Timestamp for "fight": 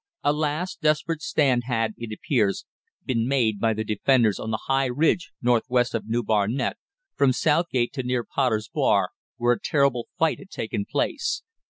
10.17-10.39